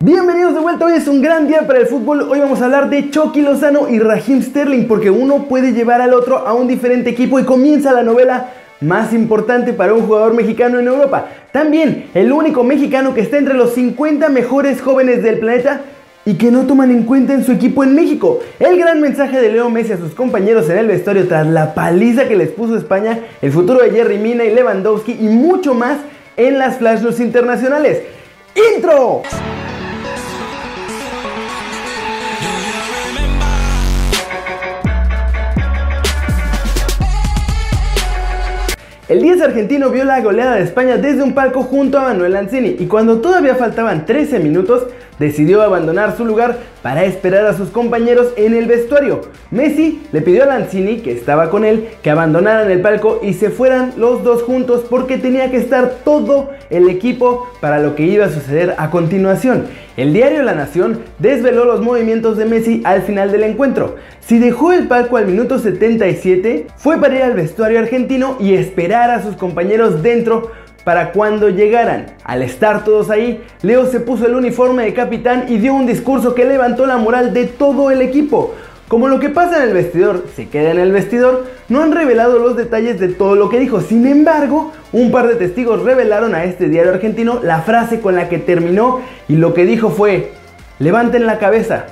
[0.00, 2.88] Bienvenidos de vuelta, hoy es un gran día para el fútbol, hoy vamos a hablar
[2.88, 7.10] de Chucky Lozano y Raheem Sterling porque uno puede llevar al otro a un diferente
[7.10, 8.50] equipo y comienza la novela
[8.80, 11.26] más importante para un jugador mexicano en Europa.
[11.50, 15.80] También el único mexicano que está entre los 50 mejores jóvenes del planeta
[16.24, 18.38] y que no toman en cuenta en su equipo en México.
[18.60, 22.28] El gran mensaje de Leo Messi a sus compañeros en el vestuario tras la paliza
[22.28, 25.98] que les puso España, el futuro de Jerry Mina y Lewandowski y mucho más
[26.36, 28.02] en las Flash internacionales.
[28.76, 29.22] ¡Intro!
[39.08, 42.76] El 10 argentino vio la goleada de España desde un palco junto a Manuel Lanzini
[42.78, 44.82] y cuando todavía faltaban 13 minutos
[45.18, 49.22] decidió abandonar su lugar para esperar a sus compañeros en el vestuario.
[49.50, 53.48] Messi le pidió a Lanzini, que estaba con él, que abandonaran el palco y se
[53.48, 58.26] fueran los dos juntos porque tenía que estar todo el equipo para lo que iba
[58.26, 59.66] a suceder a continuación.
[59.96, 63.96] El diario La Nación desveló los movimientos de Messi al final del encuentro.
[64.20, 69.10] Si dejó el palco al minuto 77, fue para ir al vestuario argentino y esperar
[69.10, 70.52] a sus compañeros dentro
[70.84, 72.06] para cuando llegaran.
[72.24, 76.34] Al estar todos ahí, Leo se puso el uniforme de capitán y dio un discurso
[76.34, 78.54] que levantó la moral de todo el equipo.
[78.88, 82.38] Como lo que pasa en el vestidor se queda en el vestidor, no han revelado
[82.38, 83.82] los detalles de todo lo que dijo.
[83.82, 88.30] Sin embargo, un par de testigos revelaron a este diario argentino la frase con la
[88.30, 90.32] que terminó y lo que dijo fue,
[90.78, 91.84] levanten la cabeza,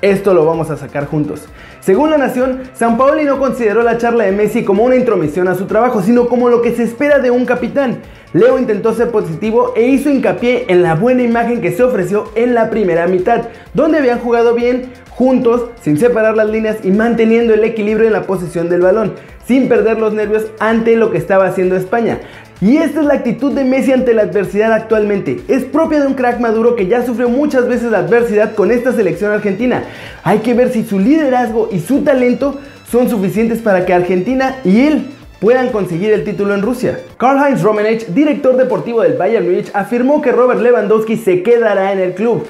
[0.00, 1.46] esto lo vamos a sacar juntos.
[1.80, 5.54] Según la Nación, San Paoli no consideró la charla de Messi como una intromisión a
[5.54, 7.98] su trabajo, sino como lo que se espera de un capitán.
[8.34, 12.54] Leo intentó ser positivo e hizo hincapié en la buena imagen que se ofreció en
[12.54, 17.64] la primera mitad, donde habían jugado bien, juntos, sin separar las líneas y manteniendo el
[17.64, 19.14] equilibrio en la posición del balón,
[19.46, 22.20] sin perder los nervios ante lo que estaba haciendo España.
[22.60, 25.40] Y esta es la actitud de Messi ante la adversidad actualmente.
[25.48, 28.92] Es propia de un crack maduro que ya sufrió muchas veces la adversidad con esta
[28.92, 29.84] selección argentina.
[30.22, 32.58] Hay que ver si su liderazgo y su talento
[32.90, 35.06] son suficientes para que Argentina y él
[35.40, 37.00] puedan conseguir el título en Rusia.
[37.16, 42.14] Karl-Heinz Rummenigge, director deportivo del Bayern Munich, afirmó que Robert Lewandowski se quedará en el
[42.14, 42.46] club.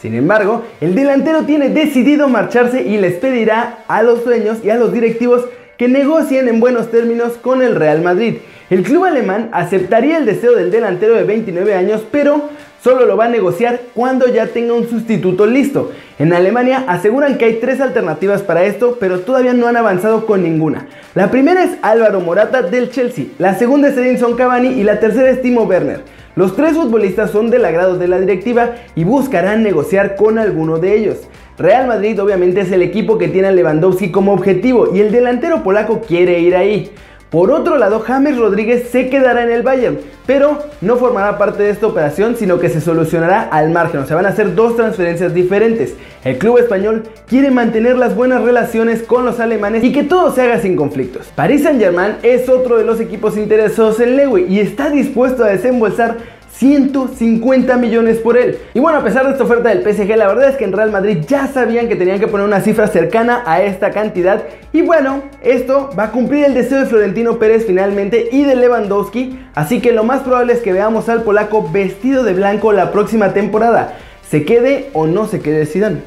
[0.00, 4.76] Sin embargo, el delantero tiene decidido marcharse y les pedirá a los dueños y a
[4.76, 5.44] los directivos
[5.76, 8.36] que negocien en buenos términos con el Real Madrid.
[8.70, 12.48] El club alemán aceptaría el deseo del delantero de 29 años, pero
[12.82, 15.92] solo lo va a negociar cuando ya tenga un sustituto listo.
[16.18, 20.42] En Alemania aseguran que hay tres alternativas para esto, pero todavía no han avanzado con
[20.42, 20.86] ninguna.
[21.14, 25.30] La primera es Álvaro Morata del Chelsea, la segunda es Edinson Cavani y la tercera
[25.30, 26.02] es Timo Werner.
[26.36, 30.96] Los tres futbolistas son del agrado de la directiva y buscarán negociar con alguno de
[30.96, 31.18] ellos.
[31.58, 35.62] Real Madrid obviamente es el equipo que tiene a Lewandowski como objetivo y el delantero
[35.62, 36.90] polaco quiere ir ahí.
[37.30, 41.70] Por otro lado, James Rodríguez se quedará en el Bayern, pero no formará parte de
[41.70, 44.00] esta operación, sino que se solucionará al margen.
[44.00, 45.94] O sea, van a ser dos transferencias diferentes.
[46.24, 50.42] El club español quiere mantener las buenas relaciones con los alemanes y que todo se
[50.42, 51.30] haga sin conflictos.
[51.36, 56.16] Paris Saint-Germain es otro de los equipos interesados en Lewy y está dispuesto a desembolsar
[56.52, 58.58] 150 millones por él.
[58.74, 60.90] Y bueno, a pesar de esta oferta del PSG, la verdad es que en Real
[60.90, 64.42] Madrid ya sabían que tenían que poner una cifra cercana a esta cantidad.
[64.72, 69.38] Y bueno, esto va a cumplir el deseo de Florentino Pérez finalmente y de Lewandowski.
[69.54, 73.32] Así que lo más probable es que veamos al polaco vestido de blanco la próxima
[73.32, 73.96] temporada.
[74.28, 76.02] Se quede o no se quede Zidane.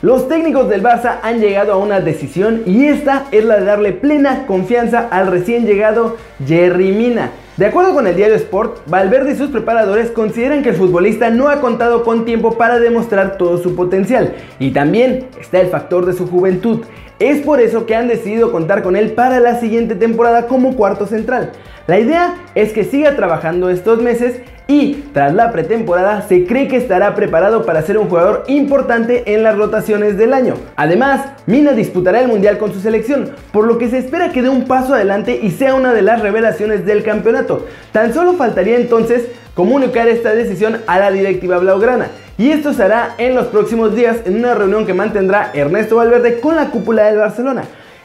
[0.00, 3.92] Los técnicos del Barça han llegado a una decisión y esta es la de darle
[3.92, 6.16] plena confianza al recién llegado
[6.46, 7.32] Jerry Mina.
[7.58, 11.48] De acuerdo con el diario Sport, Valverde y sus preparadores consideran que el futbolista no
[11.48, 16.12] ha contado con tiempo para demostrar todo su potencial y también está el factor de
[16.12, 16.82] su juventud.
[17.18, 21.06] Es por eso que han decidido contar con él para la siguiente temporada como cuarto
[21.08, 21.50] central.
[21.88, 26.76] La idea es que siga trabajando estos meses y tras la pretemporada se cree que
[26.76, 30.54] estará preparado para ser un jugador importante en las rotaciones del año.
[30.76, 34.48] Además, Mina disputará el Mundial con su selección, por lo que se espera que dé
[34.48, 37.66] un paso adelante y sea una de las revelaciones del campeonato.
[37.90, 39.24] Tan solo faltaría entonces
[39.54, 42.10] comunicar esta decisión a la directiva blaugrana.
[42.38, 46.38] Y esto se hará en los próximos días en una reunión que mantendrá Ernesto Valverde
[46.38, 47.64] con la cúpula del Barcelona.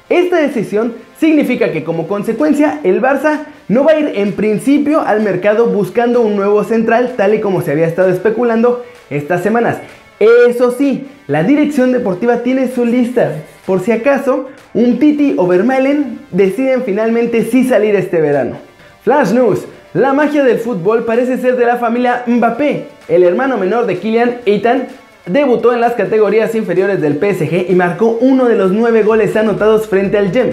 [0.09, 5.21] Esta decisión significa que como consecuencia el Barça no va a ir en principio al
[5.21, 9.77] mercado buscando un nuevo central tal y como se había estado especulando estas semanas.
[10.19, 13.33] Eso sí, la dirección deportiva tiene su lista.
[13.67, 18.57] Por si acaso, un Titi o Vermaelen deciden finalmente sí salir este verano.
[19.03, 19.67] Flash News.
[19.93, 22.87] La magia del fútbol parece ser de la familia Mbappé.
[23.07, 24.87] El hermano menor de Kylian, Ethan,
[25.27, 29.87] debutó en las categorías inferiores del PSG y marcó uno de los nueve goles anotados
[29.87, 30.49] frente al Gem.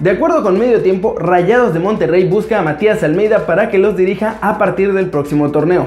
[0.00, 3.96] De acuerdo con Medio Tiempo, Rayados de Monterrey busca a Matías Almeida para que los
[3.96, 5.86] dirija a partir del próximo torneo.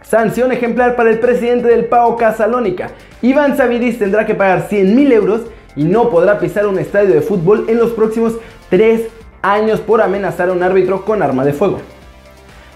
[0.00, 2.92] Sanción ejemplar para el presidente del PAO Casalónica.
[3.20, 5.42] Iván Savidis tendrá que pagar 100 mil euros
[5.76, 8.38] y no podrá pisar un estadio de fútbol en los próximos
[8.70, 11.80] 3 años por amenazar a un árbitro con arma de fuego.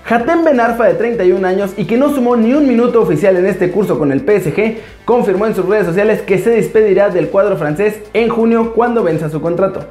[0.08, 3.70] Hatem Benarfa, de 31 años y que no sumó ni un minuto oficial en este
[3.70, 8.00] curso con el PSG, confirmó en sus redes sociales que se despedirá del cuadro francés
[8.12, 9.86] en junio cuando venza su contrato.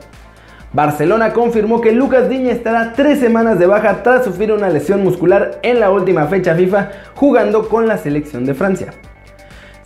[0.74, 5.60] Barcelona confirmó que Lucas Diña estará tres semanas de baja tras sufrir una lesión muscular
[5.64, 8.94] en la última fecha FIFA jugando con la selección de Francia.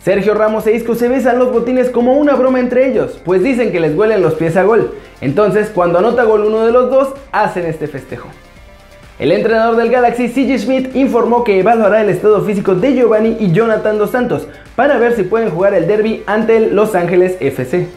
[0.06, 3.72] Sergio Ramos e Isco se besan los botines como una broma entre ellos, pues dicen
[3.72, 4.94] que les huelen los pies a gol.
[5.20, 8.28] Entonces, cuando anota gol uno de los dos, hacen este festejo.
[9.18, 13.50] El entrenador del Galaxy, CJ Schmidt, informó que evaluará el estado físico de Giovanni y
[13.50, 17.88] Jonathan Dos Santos para ver si pueden jugar el derby ante el Los Ángeles FC.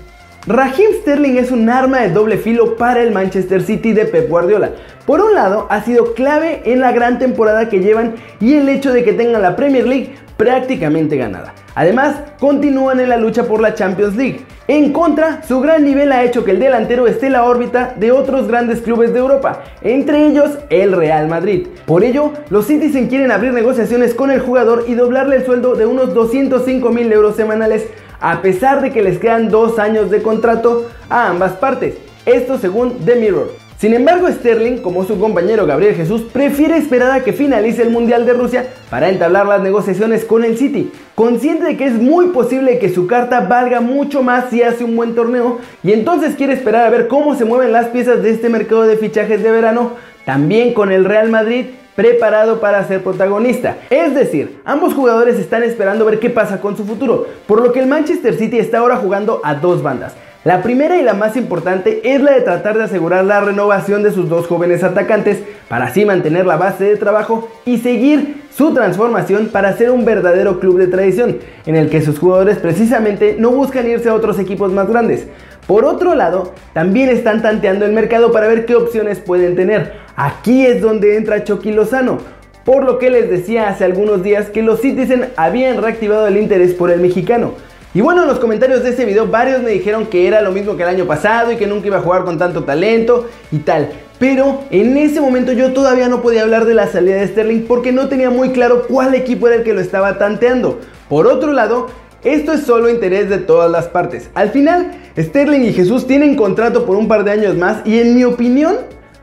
[0.48, 4.72] Raheem Sterling es un arma de doble filo para el Manchester City de Pep Guardiola.
[5.06, 8.92] Por un lado, ha sido clave en la gran temporada que llevan y el hecho
[8.92, 11.54] de que tengan la Premier League prácticamente ganada.
[11.80, 14.42] Además, continúan en la lucha por la Champions League.
[14.68, 18.12] En contra, su gran nivel ha hecho que el delantero esté en la órbita de
[18.12, 21.68] otros grandes clubes de Europa, entre ellos el Real Madrid.
[21.86, 25.86] Por ello, los Citizen quieren abrir negociaciones con el jugador y doblarle el sueldo de
[25.86, 27.88] unos 205 mil euros semanales,
[28.20, 31.96] a pesar de que les quedan dos años de contrato a ambas partes.
[32.26, 33.69] Esto según The Mirror.
[33.80, 38.26] Sin embargo, Sterling, como su compañero Gabriel Jesús, prefiere esperar a que finalice el Mundial
[38.26, 42.78] de Rusia para entablar las negociaciones con el City, consciente de que es muy posible
[42.78, 46.88] que su carta valga mucho más si hace un buen torneo y entonces quiere esperar
[46.88, 49.94] a ver cómo se mueven las piezas de este mercado de fichajes de verano,
[50.26, 53.78] también con el Real Madrid preparado para ser protagonista.
[53.90, 57.80] Es decir, ambos jugadores están esperando ver qué pasa con su futuro, por lo que
[57.80, 60.16] el Manchester City está ahora jugando a dos bandas.
[60.46, 64.12] La primera y la más importante es la de tratar de asegurar la renovación de
[64.12, 69.50] sus dos jóvenes atacantes para así mantener la base de trabajo y seguir su transformación
[69.52, 73.90] para ser un verdadero club de tradición, en el que sus jugadores precisamente no buscan
[73.90, 75.28] irse a otros equipos más grandes.
[75.68, 79.96] Por otro lado, también están tanteando el mercado para ver qué opciones pueden tener.
[80.16, 82.20] Aquí es donde entra Chucky Lozano,
[82.64, 86.74] por lo que les decía hace algunos días que los Citizen habían reactivado el interés
[86.74, 87.56] por el mexicano.
[87.92, 90.78] Y bueno, en los comentarios de este video varios me dijeron que era lo mismo
[90.78, 93.90] que el año pasado y que nunca iba a jugar con tanto talento y tal.
[94.20, 97.92] Pero en ese momento yo todavía no podía hablar de la salida de Sterling porque
[97.92, 100.80] no tenía muy claro cuál equipo era el que lo estaba tanteando.
[101.10, 101.88] Por otro lado,
[102.24, 104.30] esto es solo interés de todas las partes.
[104.36, 108.14] Al final, Sterling y Jesús tienen contrato por un par de años más y en
[108.14, 108.76] mi opinión,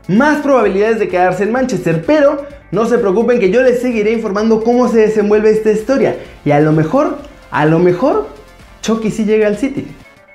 [0.09, 2.03] más probabilidades de quedarse en Manchester.
[2.05, 6.17] Pero no se preocupen que yo les seguiré informando cómo se desenvuelve esta historia.
[6.43, 8.36] Y a lo mejor, a lo mejor
[8.87, 9.85] Chucky sí llega al City.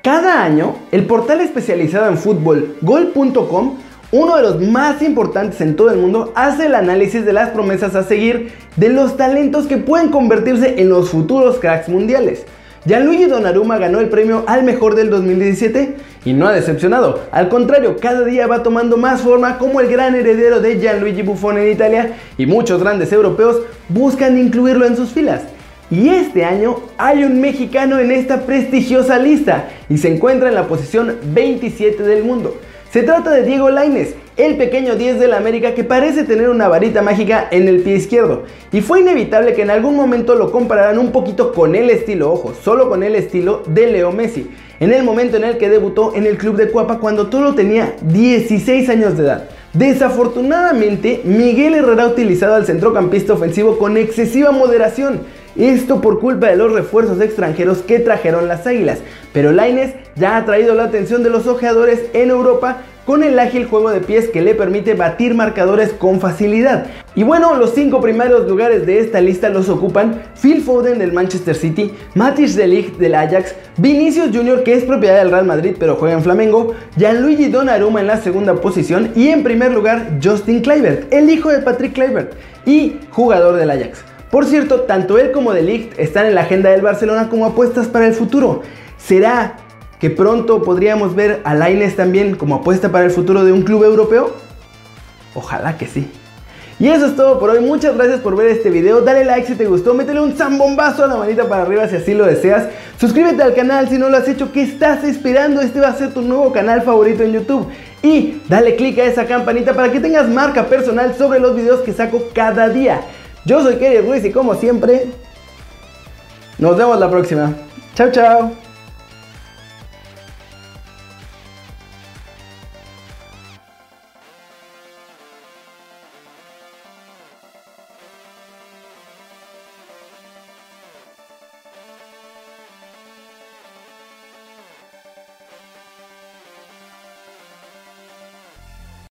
[0.02, 3.78] Cada año, el portal especializado en fútbol Gol.com,
[4.10, 7.94] uno de los más importantes en todo el mundo, hace el análisis de las promesas
[7.94, 12.44] a seguir de los talentos que pueden convertirse en los futuros cracks mundiales.
[12.84, 15.96] Gianluigi Donnarumma ganó el premio al mejor del 2017
[16.26, 17.20] y no ha decepcionado.
[17.32, 21.56] Al contrario, cada día va tomando más forma como el gran heredero de Gianluigi Buffon
[21.56, 25.40] en Italia y muchos grandes europeos buscan incluirlo en sus filas.
[25.92, 30.66] Y este año hay un mexicano en esta prestigiosa lista y se encuentra en la
[30.66, 32.56] posición 27 del mundo.
[32.90, 37.02] Se trata de Diego Laines, el pequeño 10 del América que parece tener una varita
[37.02, 38.44] mágica en el pie izquierdo.
[38.72, 42.54] Y fue inevitable que en algún momento lo compararan un poquito con el estilo, ojo,
[42.54, 46.24] solo con el estilo de Leo Messi, en el momento en el que debutó en
[46.24, 49.48] el club de Cuapa cuando todo tenía 16 años de edad.
[49.74, 55.20] Desafortunadamente, Miguel Herrera ha utilizado al centrocampista ofensivo con excesiva moderación
[55.56, 59.00] esto por culpa de los refuerzos extranjeros que trajeron las Águilas.
[59.32, 63.66] Pero Laines ya ha traído la atención de los ojeadores en Europa con el ágil
[63.66, 66.86] juego de pies que le permite batir marcadores con facilidad.
[67.14, 71.54] Y bueno, los cinco primeros lugares de esta lista los ocupan Phil Foden del Manchester
[71.54, 74.62] City, Matis de Ligt del Ajax, Vinicius Jr.
[74.62, 78.54] que es propiedad del Real Madrid pero juega en Flamengo, Gianluigi Donnarumma en la segunda
[78.54, 83.70] posición y en primer lugar Justin Kluivert, el hijo de Patrick Kluivert y jugador del
[83.70, 84.11] Ajax.
[84.32, 87.88] Por cierto, tanto él como De Ligt están en la agenda del Barcelona como apuestas
[87.88, 88.62] para el futuro.
[88.96, 89.56] ¿Será
[90.00, 93.84] que pronto podríamos ver a Laines también como apuesta para el futuro de un club
[93.84, 94.34] europeo?
[95.34, 96.10] Ojalá que sí.
[96.80, 99.54] Y eso es todo por hoy, muchas gracias por ver este video, dale like si
[99.54, 103.42] te gustó, métele un zambombazo a la manita para arriba si así lo deseas, suscríbete
[103.42, 105.60] al canal si no lo has hecho, ¿qué estás esperando?
[105.60, 107.68] Este va a ser tu nuevo canal favorito en YouTube
[108.02, 111.92] y dale click a esa campanita para que tengas marca personal sobre los videos que
[111.92, 113.02] saco cada día.
[113.44, 115.06] Yo soy Kerry Ruiz y como siempre,
[116.58, 117.52] nos vemos la próxima.
[117.94, 118.61] Chao, chao.